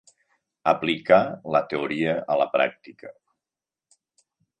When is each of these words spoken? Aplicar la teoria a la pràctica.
Aplicar 0.69 1.19
la 1.55 1.61
teoria 1.73 2.15
a 2.37 2.39
la 2.43 2.47
pràctica. 2.55 3.13